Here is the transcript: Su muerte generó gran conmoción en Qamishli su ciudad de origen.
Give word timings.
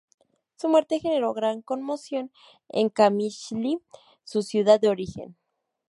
Su 0.55 0.67
muerte 0.67 0.99
generó 0.99 1.31
gran 1.31 1.61
conmoción 1.61 2.31
en 2.69 2.89
Qamishli 2.89 3.77
su 4.23 4.41
ciudad 4.41 4.79
de 4.79 4.89
origen. 4.89 5.37